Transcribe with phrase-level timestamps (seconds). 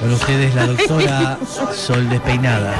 [0.00, 1.38] Con ustedes la doctora
[1.74, 2.74] Sol Despeinada.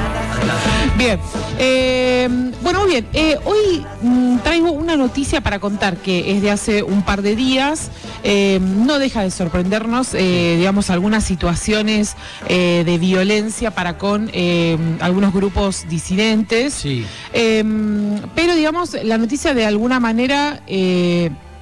[0.97, 1.21] Bien,
[1.59, 2.27] eh,
[2.63, 3.07] bueno, muy bien.
[3.13, 7.37] Eh, hoy mm, traigo una noticia para contar que es de hace un par de
[7.37, 7.91] días.
[8.23, 12.17] Eh, no deja de sorprendernos, digamos, algunas situaciones
[12.49, 14.31] de violencia para con
[15.01, 16.73] algunos grupos disidentes.
[16.73, 17.05] Sí.
[17.33, 20.61] pero, digamos, la noticia de alguna manera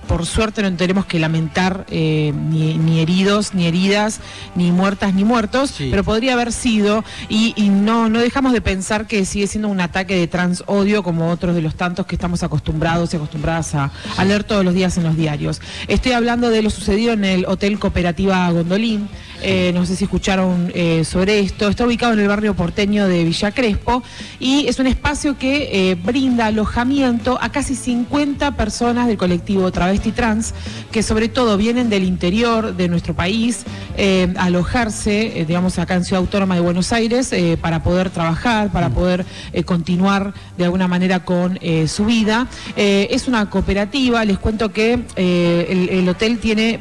[0.08, 4.20] por suerte no tenemos que lamentar eh, ni, heridos, ni heridas,
[4.56, 9.24] ni muertas, ni muertos, pero podría haber sido, y, no, no dejamos de pensar que
[9.24, 13.12] sigue siendo un ataque de trans odio como otros de los tantos que estamos acostumbrados
[13.12, 13.92] y acostumbradas a,
[14.24, 15.60] leer todos los días en los diarios.
[15.86, 19.08] Estoy hablando de lo sucedido en el Hotel Cooperativa Gondolín,
[19.42, 23.24] eh, no sé si escucharon eh, sobre esto, está ubicado en el barrio porteño de
[23.24, 24.02] Villa Crespo
[24.40, 30.54] y es un espacio que brinda alojamiento a casi 50 personas del colectivo Través trans,
[30.90, 33.64] que sobre todo vienen del interior de nuestro país
[33.96, 38.70] eh, alojarse, eh, digamos, acá en Ciudad Autónoma de Buenos Aires, eh, para poder trabajar,
[38.70, 39.24] para poder
[39.64, 42.46] continuar de alguna manera con su vida.
[42.76, 46.80] es una cooperativa, les cuento que el hotel tiene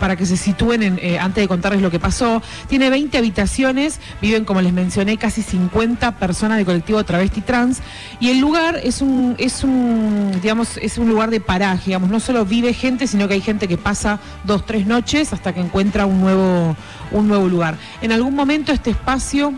[0.00, 2.42] para que se sitúen eh, antes de contarles lo que pasó.
[2.68, 7.80] Tiene 20 habitaciones, viven, como les mencioné, casi 50 personas de colectivo travesti trans.
[8.20, 12.20] Y el lugar es un, es un, digamos, es un lugar de paraje, digamos, no
[12.20, 16.06] solo vive gente, sino que hay gente que pasa dos, tres noches hasta que encuentra
[16.06, 16.76] un nuevo,
[17.10, 17.76] un nuevo lugar.
[18.02, 19.54] En algún momento este espacio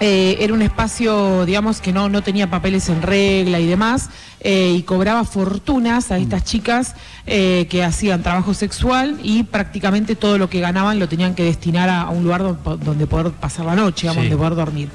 [0.00, 4.74] eh, era un espacio, digamos, que no, no tenía papeles en regla y demás, eh,
[4.78, 6.44] y cobraba fortunas a estas mm.
[6.44, 6.94] chicas
[7.26, 11.88] eh, que hacían trabajo sexual y prácticamente todo lo que ganaban lo tenían que destinar
[11.88, 14.88] a, un lugar donde, poder pasar la noche, digamos, donde poder dormir.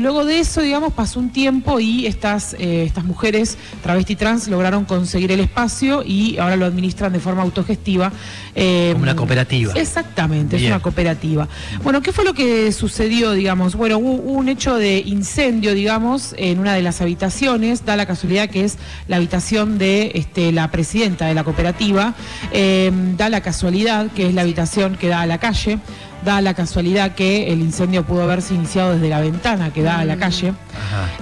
[0.00, 5.32] luego de eso, digamos, pasó un tiempo y estas, estas mujeres travesti trans lograron conseguir
[5.32, 8.12] el espacio y ahora lo administran de forma autogestiva.
[8.54, 9.72] Como una cooperativa.
[9.74, 11.48] Exactamente, es una cooperativa.
[11.82, 13.76] Bueno, ¿qué fue lo que sucedió, digamos?
[13.76, 18.47] Bueno, hubo un hecho de incendio, digamos, en una de las habitaciones, da la casualidad
[18.48, 22.14] que es la habitación de este, la presidenta de la cooperativa,
[22.52, 25.78] eh, da la casualidad que es la habitación que da a la calle
[26.24, 30.04] da la casualidad que el incendio pudo haberse iniciado desde la ventana que da a
[30.04, 30.18] la mm.
[30.18, 30.52] calle.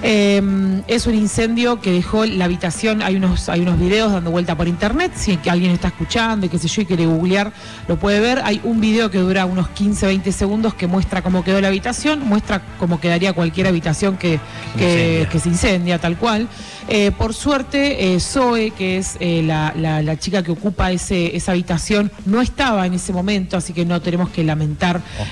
[0.01, 4.55] Em, es un incendio que dejó la habitación, hay unos, hay unos videos dando vuelta
[4.55, 7.51] por internet, si alguien está escuchando y qué sé yo y quiere googlear,
[7.87, 8.41] lo puede ver.
[8.43, 12.21] Hay un video que dura unos 15, 20 segundos que muestra cómo quedó la habitación,
[12.21, 14.39] muestra cómo quedaría cualquier habitación que,
[14.77, 16.47] que, se incendia tal cual.
[16.89, 22.11] Eh, por suerte, eh, Zoe, que es eh, la, chica que ocupa ese, esa habitación,
[22.25, 24.86] no estaba en ese momento, así que no tenemos que lamentar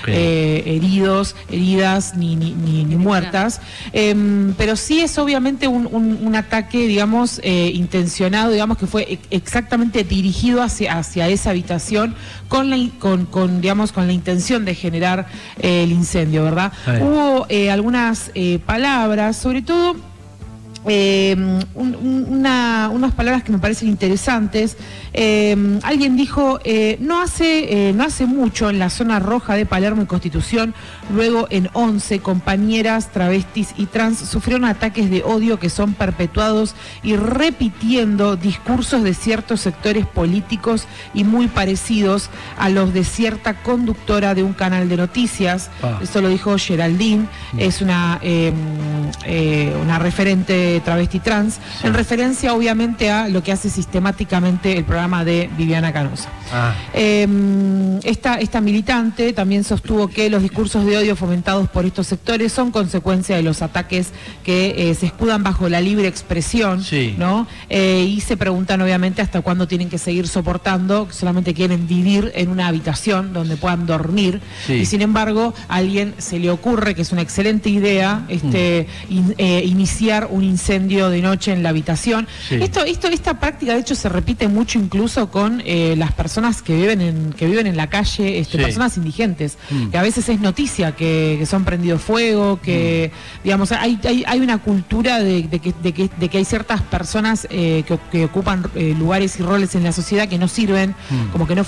[0.06, 3.60] heridos, heridas ni, ni, ni, muertas.
[3.92, 10.98] Em, pero sí es obviamente un, ataque, digamos, intencionado, digamos, que fue exactamente dirigido hacia,
[10.98, 12.14] hacia esa habitación
[12.48, 15.26] con la, con, digamos, con la intención de generar
[15.58, 16.72] el incendio, ¿verdad?
[17.00, 18.30] Hubo algunas
[18.66, 19.96] palabras, sobre todo
[20.88, 21.36] eh,
[21.74, 24.76] unas palabras que me parecen interesantes.
[25.12, 30.02] Eh, alguien dijo, eh, no, hace, no hace mucho en la zona roja de Palermo
[30.02, 30.74] y Constitución,
[31.12, 37.16] luego en 11, compañeras travestis y trans sufrieron ataques de odio que son perpetuados y
[37.16, 44.42] repitiendo discursos de ciertos sectores políticos y muy parecidos a los de cierta conductora de
[44.42, 45.70] un canal de noticias.
[45.82, 45.98] Ah.
[46.02, 47.26] Eso lo dijo Geraldine,
[47.56, 48.20] es una,
[49.82, 55.50] una referente travesti trans, en referencia obviamente a lo que hace sistemáticamente el programa de
[55.56, 56.28] Viviana Canosa.
[56.52, 56.74] Ah.
[56.92, 62.70] Em, esta, militante también sostuvo que los discursos de odio fomentados por estos sectores son
[62.70, 64.08] consecuencia de los ataques
[64.44, 66.82] que eh, se escudan bajo la libre expresión,
[67.18, 67.46] ¿no?
[67.68, 72.32] Eh, y se preguntan obviamente hasta cuándo tienen que seguir soportando, que solamente quieren vivir
[72.34, 74.40] en una habitación donde puedan dormir.
[74.68, 79.30] Y sin embargo, a alguien se le ocurre, que es una excelente idea, este, mm.
[79.38, 82.26] eh, iniciar un incendio incendio de noche en la habitación.
[82.50, 86.74] Esto, esto, esta práctica de hecho se repite mucho incluso con eh, las personas que
[86.74, 89.90] viven en, que viven en la calle, este, personas indigentes, mm.
[89.90, 93.42] que a veces es noticia que, son prendidos fuego, que mm.
[93.44, 98.66] digamos, hay, hay, una cultura de, que, de, que, hay ciertas personas eh, que, ocupan
[98.74, 101.30] eh, lugares y roles en la sociedad que no sirven, mm.
[101.30, 101.64] como que no,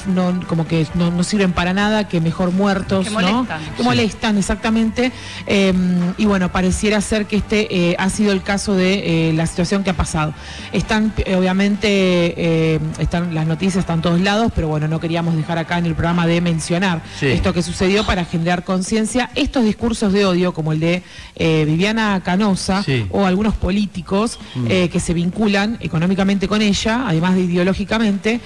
[0.48, 3.60] como que no, sirven para nada, que mejor muertos, que molestan.
[3.76, 5.12] Que molestan, exactamente.
[5.46, 9.84] Em, y bueno, pareciera ser que este ha sido el caso de eh, la situación
[9.84, 10.34] que ha pasado.
[10.72, 15.58] Están, eh, obviamente, eh, están las noticias están todos lados, pero bueno, no queríamos dejar
[15.58, 19.30] acá en el programa de mencionar esto que sucedió para generar conciencia.
[19.34, 21.02] Estos discursos de odio, como el de
[21.38, 24.66] Viviana Canosa o algunos políticos mm.
[24.66, 28.40] que se vinculan económicamente con ella, además de ideológicamente,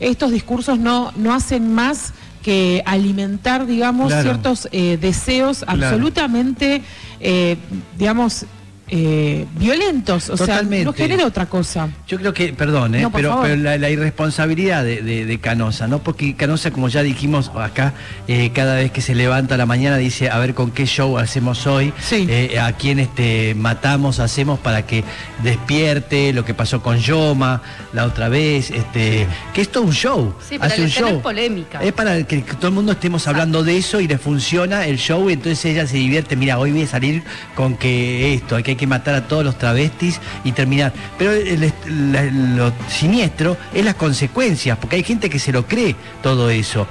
[0.00, 2.12] estos discursos no, no hacen más
[2.44, 4.22] que alimentar, digamos, Claro.
[4.22, 5.86] ciertos eh, deseos Claro.
[5.86, 6.82] absolutamente,
[7.18, 7.56] eh,
[7.98, 8.44] digamos,
[8.88, 10.28] eh, violentos.
[10.30, 10.84] O sea, Totalmente.
[10.84, 11.88] no genera otra cosa.
[12.06, 13.02] Yo creo que, perdón, ¿eh?
[13.02, 16.00] No, pero, la, la irresponsabilidad de, de- de Canosa, ¿no?
[16.02, 17.94] Porque Canosa, como ya dijimos acá,
[18.28, 21.18] eh, cada vez que se levanta a la mañana dice, a ver con qué show
[21.18, 22.26] hacemos hoy, Sí.
[22.28, 25.02] eh, a quién este, matamos, hacemos para que
[25.42, 30.34] despierte, lo que pasó con Yoma la otra vez, este, que es todo un show.
[30.48, 31.22] Sí, para hace un show.
[31.22, 31.82] polémica.
[31.82, 35.28] Es para que, todo el mundo estemos hablando de eso y le funciona el show
[35.30, 37.22] y entonces ella se divierte, mira, hoy voy a salir
[37.54, 40.92] con que esto, que que matar a todos los travestis y terminar.
[41.18, 41.32] Pero
[41.86, 46.86] lo siniestro es las consecuencias, porque hay gente que se lo cree todo eso.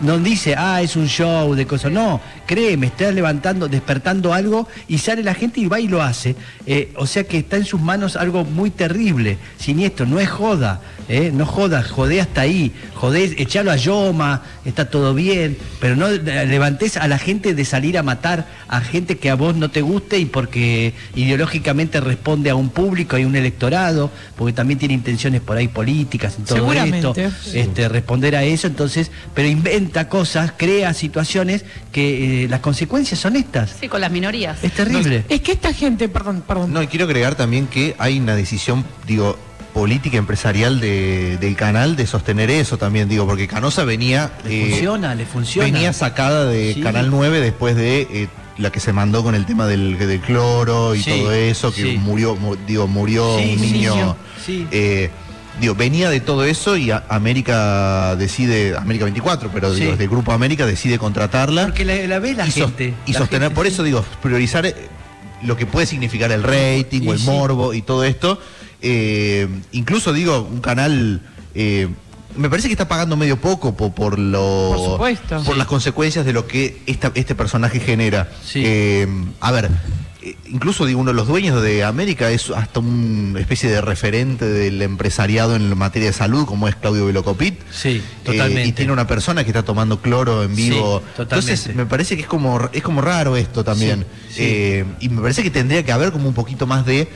[0.00, 1.92] No, dice, ah, es un show de cosas.
[1.92, 6.02] No, cree, me está levantando, despertando algo y sale la gente y va y lo
[6.02, 6.36] hace.
[6.66, 10.80] Eh, o sea que está en sus manos algo muy terrible, siniestro, no es joda,
[11.08, 11.30] ¿eh?
[11.32, 16.96] no joda, jodé hasta ahí, jodé, echalo a Yoma, está todo bien, pero no levantes
[16.96, 20.18] a la gente de salir a matar a gente que a vos no te guste
[20.18, 25.56] y porque ideológicamente responde a un público y un electorado, porque también tiene intenciones por
[25.56, 27.14] ahí políticas en todo esto,
[27.54, 33.36] este, responder a eso, entonces, pero inventa cosas, crea situaciones que eh, las consecuencias son
[33.36, 33.76] estas.
[33.80, 34.62] Sí, con las minorías.
[34.62, 35.24] Es terrible.
[35.28, 36.72] Es que esta gente, perdón, perdón.
[36.72, 39.38] No, y quiero agregar también que hay una decisión, digo,
[39.72, 44.32] política empresarial de- del canal de sostener eso también, digo, porque Canosa venía...
[44.44, 45.66] Le eh, funciona, le funciona.
[45.70, 46.80] Venía sacada de Sí.
[46.80, 50.94] Canal 9 después de eh, la que se mandó con el tema del, del cloro
[50.94, 51.96] y Sí, todo eso, que sí.
[51.98, 54.16] murió, mu- digo, murió Sí, un niño.
[54.72, 55.10] eh,
[55.60, 60.10] digo, venía de todo eso y a- América decide, América 24, pero digo, desde el
[60.10, 61.66] Grupo América decide contratarla.
[61.66, 62.94] Porque la, la ve la y, gente.
[63.06, 64.72] y la sostener, gente, por eso digo, priorizar
[65.42, 68.40] lo que puede significar el rating o el morbo y todo esto.
[68.82, 71.20] Eh, incluso digo, un canal,
[71.54, 71.88] eh,
[72.36, 75.42] me parece que está pagando medio poco po- por, lo, Por supuesto.
[75.44, 75.58] por Sí.
[75.58, 78.30] las consecuencias de lo que esta- este personaje genera.
[78.44, 78.62] Sí.
[78.64, 79.08] Eh,
[79.40, 79.70] a ver.
[80.50, 84.82] Incluso digo, uno de los dueños de América es hasta una especie de referente del
[84.82, 87.58] empresariado en materia de salud, como es Claudio Velocopit.
[87.70, 88.66] Sí, Eh, totalmente.
[88.66, 91.00] y tiene una persona que está tomando cloro en Sí, vivo.
[91.16, 91.52] totalmente.
[91.52, 94.00] Entonces, me parece que es como, es como raro esto también.
[94.28, 94.40] Sí, sí.
[94.42, 97.08] Eh, y me parece que tendría que haber como un poquito más de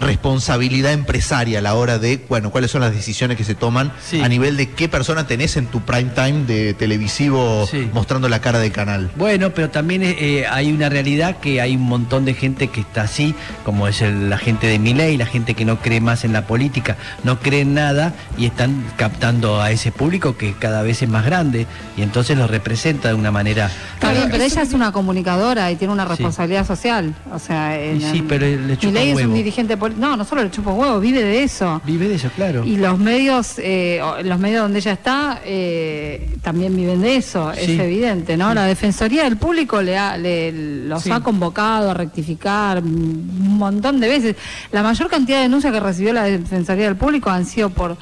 [0.00, 4.20] responsabilidad empresaria a la hora de, bueno, cuáles son las decisiones que se toman Sí.
[4.20, 7.88] a nivel de qué persona tenés en tu prime time de televisivo Sí.
[7.92, 9.10] mostrando la cara del canal.
[9.16, 13.02] Bueno, pero también eh, hay una realidad que hay un montón de gente que está
[13.02, 16.24] así, como es el- la gente de mi ley, la gente que no cree más
[16.24, 20.82] en la política, no cree en nada y están captando a ese público que cada
[20.82, 21.66] vez es más grande
[21.96, 23.70] y entonces lo representa de una manera.
[23.94, 26.10] Está bien, pero ella es una comunicadora y tiene una Sí.
[26.10, 27.14] responsabilidad social.
[27.32, 29.34] O sea, en- sí, pero le chupa Milei un es un huevo.
[29.34, 29.89] dirigente político.
[29.96, 31.80] No, no solo le chupa un huevo, vive de eso.
[31.84, 32.64] Vive de eso, claro.
[32.64, 37.72] Y los medios, eh, los medios donde ella está, eh, también viven de eso, Sí.
[37.74, 38.52] es evidente, ¿no?
[38.54, 40.52] La Defensoría del Público le ha, le-
[40.86, 41.10] los Sí.
[41.10, 44.36] ha convocado a rectificar un montón de veces.
[44.72, 47.96] La mayor cantidad de denuncias que recibió la Defensoría del Público han sido por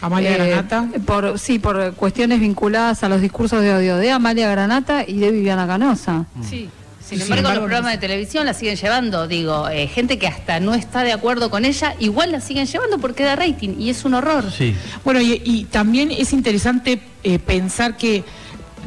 [0.00, 0.86] Amalia eh, Granata.
[1.04, 5.30] Por, sí, por cuestiones vinculadas a los discursos de odio de Amalia Granata y de
[5.32, 6.26] Viviana Canosa.
[6.48, 6.68] Sí.
[7.08, 10.26] Sin Sin embargo, embargo, los programas de televisión la siguen llevando, digo, eh, gente que
[10.26, 13.88] hasta no está de acuerdo con ella, igual la siguen llevando porque da rating y
[13.88, 14.52] es un horror.
[14.52, 14.74] Sí.
[15.04, 18.24] Bueno, y, y también es interesante eh, pensar que,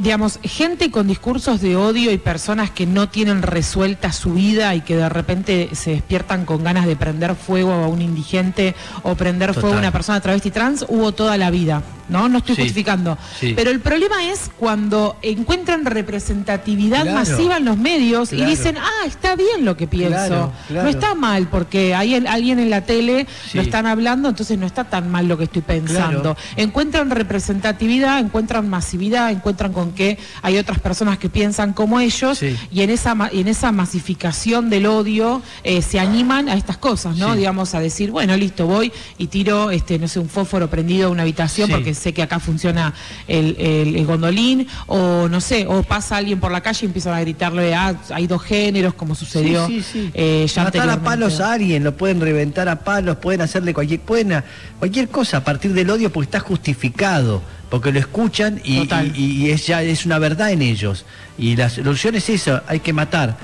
[0.01, 4.81] digamos, gente con discursos de odio y personas que no tienen resuelta su vida y
[4.81, 9.53] que de repente se despiertan con ganas de prender fuego a un indigente o prender
[9.53, 12.27] fuego a una persona travesti trans, hubo toda la vida, ¿no?
[12.29, 13.17] No estoy Sí, justificando.
[13.39, 13.53] sí.
[13.55, 17.17] Pero el problema es cuando encuentran representatividad Claro.
[17.19, 18.43] masiva en los medios Claro.
[18.43, 20.51] y dicen, ah, está bien lo que pienso.
[20.67, 20.83] Claro.
[20.83, 23.57] No está mal, porque hay alguien en la tele Sí.
[23.57, 26.35] lo están hablando, entonces no está tan mal lo que estoy pensando.
[26.55, 32.55] Encuentran representatividad, encuentran masividad, encuentran con que hay otras personas que piensan como ellos Sí.
[32.71, 37.17] y en esa y en esa masificación del odio eh, se animan a estas cosas,
[37.17, 37.31] ¿no?
[37.33, 37.39] Sí.
[37.39, 41.11] Digamos a decir, bueno, listo, voy y tiro este no sé un fósforo prendido a
[41.11, 41.73] una habitación Sí.
[41.73, 42.93] porque sé que acá funciona
[43.27, 47.13] el, el- el gondolín o no sé, o pasa alguien por la calle y empiezan
[47.13, 49.67] a gritarle, ah, hay dos géneros como sucedió
[50.13, 53.99] eh, ya Matar a palos a alguien, lo pueden reventar a palos, pueden hacerle cualquier,
[54.01, 54.43] pueden a-
[54.79, 57.41] cualquier cosa a partir del odio porque está justificado,
[57.71, 58.77] porque lo escuchan y,
[59.15, 61.05] y- y es ya es una verdad en ellos.
[61.39, 63.35] Y la solución es eso, hay que matar.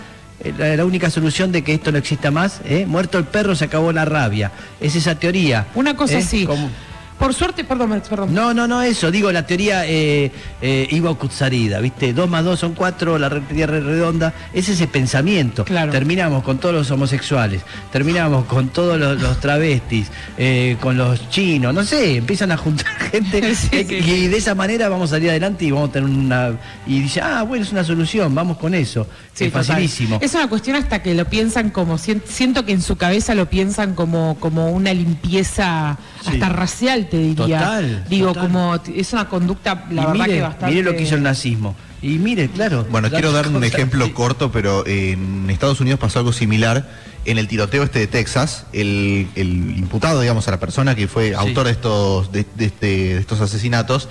[0.44, 2.86] Eh, La, la única solución de que esto no exista más, ¿eh?
[2.86, 4.52] muerto el perro se acabó la rabia.
[4.80, 5.66] Es esa teoría.
[5.74, 6.22] Una cosa ¿eh?
[6.22, 6.46] sí.
[6.46, 6.70] Como-
[7.18, 8.34] Por suerte, perdón, Max, perdón.
[8.34, 9.10] No, no, no, eso.
[9.10, 10.32] Digo, la teoría eh,
[10.62, 12.14] eh, Ivo Kutsarida, ¿viste?
[12.14, 14.34] Dos más dos son cuatro, la tierra es redonda.
[14.54, 15.66] Es ese pensamiento.
[15.66, 15.92] Claro.
[15.92, 21.74] Terminamos con todos los homosexuales, terminamos con todos los, los travestis, eh, con los chinos,
[21.74, 24.28] no sé, empiezan a juntar gente Sí, eh, sí, y sí.
[24.28, 26.52] de esa manera vamos a salir adelante y vamos a tener una...
[26.86, 29.08] Y dice, ah, bueno, es una solución, vamos con eso.
[29.40, 30.20] Es facilísimo.
[30.22, 33.50] Es una cuestión hasta que lo piensan como, sien- siento que en su cabeza lo
[33.50, 37.60] piensan como, como una limpieza hasta racial, te diría.
[37.60, 38.44] Total, Digo, total.
[38.44, 40.76] como es una conducta, la y verdad mire, que bastante.
[40.76, 41.76] mire lo que hizo el nazismo.
[42.02, 42.86] Y mire, claro.
[42.92, 44.12] Bueno, quiero dar un ejemplo sí.
[44.12, 46.88] corto, pero en Estados Unidos pasó algo similar.
[47.26, 49.48] En el tiroteo este de Texas, el, el
[49.78, 52.86] imputado, digamos, a la persona que fue autor de estos, de, de este-
[53.16, 54.08] de estos asesinatos,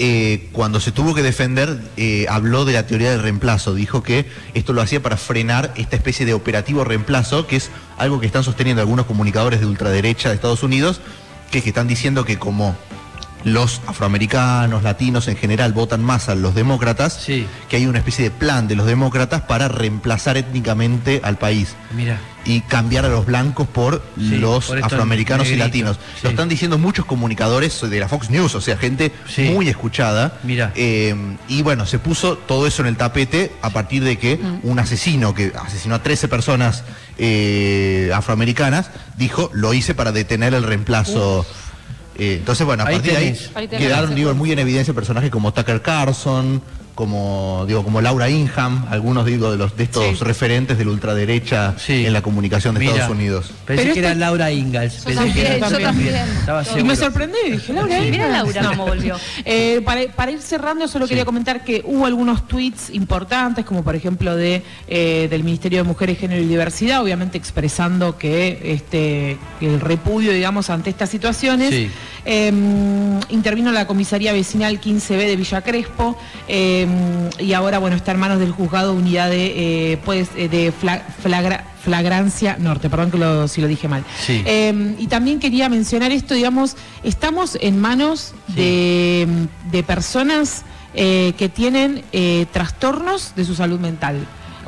[0.00, 3.74] eh, cuando se tuvo que defender, eh, habló de la teoría del reemplazo.
[3.74, 8.18] Dijo que esto lo hacía para frenar esta especie de operativo reemplazo, que es algo
[8.20, 11.00] que están sosteniendo algunos comunicadores de ultraderecha de Estados Unidos,
[11.50, 12.76] que, que están diciendo que como
[13.44, 17.46] los afroamericanos, latinos en general votan más a los demócratas, Sí.
[17.68, 22.18] que hay una especie de plan de los demócratas para reemplazar étnicamente al país Mira.
[22.44, 25.96] y cambiar a los blancos por Sí, los por afroamericanos y latinos.
[26.16, 26.20] sí.
[26.24, 29.42] Lo están diciendo muchos comunicadores de la Fox News, o sea, gente Sí.
[29.50, 30.38] muy escuchada.
[30.42, 30.72] Mira.
[30.74, 31.14] Eh,
[31.48, 35.34] y bueno, se puso todo eso en el tapete a partir de que un asesino
[35.34, 36.82] que asesinó a 13 personas
[37.18, 41.44] eh, afroamericanas dijo, lo hice para detener el reemplazo.
[42.18, 45.80] Entonces, bueno, a Ahí partir de ahí quedaron, digo, muy en evidencia personajes como Tucker
[45.80, 46.60] Carlson,
[46.98, 50.24] como digo, como Laura Ingham, algunos digo de los de estos Sí.
[50.24, 52.04] referentes de la ultraderecha Sí.
[52.04, 53.52] en la comunicación de Mira, Estados Unidos.
[53.64, 54.98] Pensé Pero que era Laura Ingalls.
[54.98, 56.14] Yo Pensé también, que era- yo también.
[56.16, 58.28] Estaba Y me sorprendí y dije, Laura, Sí, mira.
[58.28, 59.14] Laura cómo volvió.
[59.44, 63.94] Eh, para, para ir cerrando, solo quería comentar que hubo algunos tweets importantes, como por
[63.94, 69.66] ejemplo de eh, del Ministerio de Mujeres, Género y Diversidad, obviamente expresando que este que
[69.72, 71.72] el repudio, digamos, ante estas situaciones.
[72.30, 72.52] Eh,
[73.30, 76.14] intervino la comisaría vecinal 15B de Villa Crespo
[76.46, 76.86] eh,
[77.38, 81.02] y ahora, bueno, está en manos del juzgado unidad de, eh, pues, eh, de fla-
[81.24, 84.04] flagra- flagrancia norte, perdón que lo- si lo dije mal.
[84.26, 84.42] Sí.
[84.44, 89.26] Eh, y también quería mencionar esto, digamos, estamos en manos de,
[89.72, 92.02] de personas eh, que tienen
[92.52, 94.16] trastornos de su salud mental.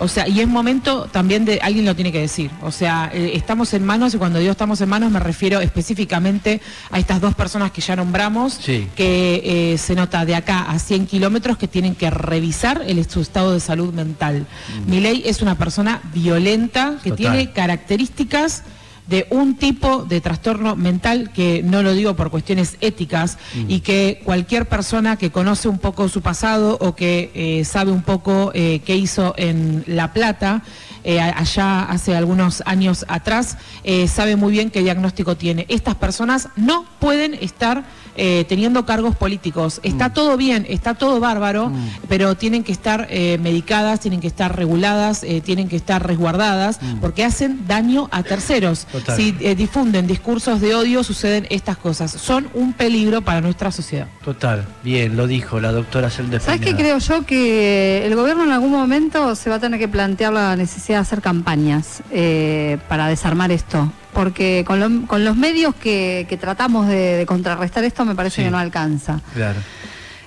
[0.00, 2.50] O sea, y es momento también de, alguien lo tiene que decir.
[2.62, 6.60] O sea, eh, estamos en manos, y cuando digo estamos en manos me refiero específicamente
[6.90, 8.88] a estas dos personas que ya nombramos, Sí.
[8.96, 9.42] que
[9.74, 13.52] eh, se nota de acá a 100 kilómetros que tienen que revisar el, su estado
[13.52, 14.46] de salud mental.
[14.86, 17.16] Milei es una persona violenta que Total.
[17.16, 18.62] tiene características
[19.10, 24.22] de un tipo de trastorno mental que no lo digo por cuestiones éticas y que
[24.24, 28.80] cualquier persona que conoce un poco su pasado o que eh, sabe un poco eh,
[28.84, 30.62] qué hizo en La Plata,
[31.02, 33.58] eh, allá hace algunos años atrás,
[34.06, 35.66] sabe muy bien qué diagnóstico tiene.
[35.68, 37.84] Estas personas no pueden estar
[38.16, 39.80] eh, teniendo cargos políticos.
[39.82, 41.72] Está todo bien, está todo bárbaro,
[42.08, 46.80] pero tienen que estar eh, medicadas, tienen que estar reguladas, eh, tienen que estar resguardadas,
[47.00, 48.86] porque hacen daño a terceros.
[48.86, 49.16] Total.
[49.16, 52.10] Si eh, difunden discursos de odio, suceden estas cosas.
[52.12, 54.06] Son un peligro para nuestra sociedad.
[54.24, 57.24] Total, bien, lo dijo la doctora ¿Sabes qué creo yo?
[57.24, 61.02] Que el gobierno en algún momento se va a tener que plantear la necesidad de
[61.02, 63.90] hacer campañas eh, para desarmar esto.
[64.12, 68.36] Porque con, lo- con los medios que, que tratamos de, de contrarrestar esto me parece
[68.36, 68.42] Sí.
[68.44, 69.20] que no alcanza.
[69.34, 69.60] Claro.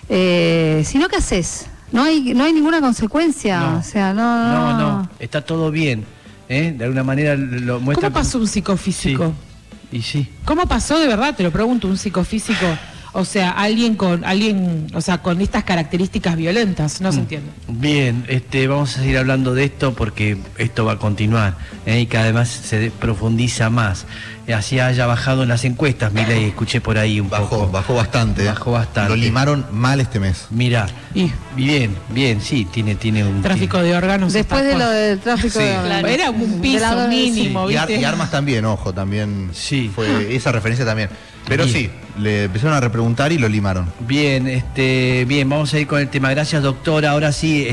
[0.09, 1.67] Eh, si no, ¿qué haces?
[1.91, 3.59] No hay, no hay ninguna consecuencia.
[3.59, 3.77] No.
[3.79, 6.05] O sea, no, No, no, está todo bien.
[6.49, 6.73] ¿eh?
[6.77, 8.09] De alguna manera lo muestra.
[8.09, 9.33] ¿Cómo pasó un psicofísico?
[9.91, 9.97] Sí.
[9.97, 10.29] Y sí.
[10.45, 11.35] ¿Cómo pasó de verdad?
[11.35, 12.65] Te lo pregunto, un psicofísico.
[13.15, 17.47] O sea, alguien con, alguien, o sea, con estas características violentas, no se entiende.
[17.67, 21.55] Bien, este, vamos a seguir hablando de esto porque esto va a continuar
[21.85, 21.99] ¿eh?
[21.99, 24.07] y cada vez se profundiza más.
[24.53, 27.71] Así haya bajado en las encuestas, Milei, escuché por ahí un Bajó, poco.
[27.71, 28.41] bajó bastante.
[28.43, 28.47] ¿eh?
[28.47, 29.09] Bajó bastante.
[29.11, 30.47] Lo limaron mal este mes.
[30.49, 34.33] Mira, Y bien, bien, sí, tiene, tiene un tráfico de órganos.
[34.33, 35.65] Después de lo del tráfico Sí.
[35.65, 36.07] de Claro.
[36.07, 38.01] Era un piso mínimo, Y, ar- ¿viste?
[38.01, 39.89] y armas también, ojo, también Sí.
[39.93, 41.09] fue esa referencia también.
[41.47, 41.75] Pero Bien.
[41.77, 41.89] sí,
[42.19, 43.87] le empezaron a repreguntar y lo limaron.
[43.99, 46.29] Bien, este, bien, vamos a ir con el tema.
[46.29, 47.11] Gracias, doctora.
[47.11, 47.65] Ahora sí.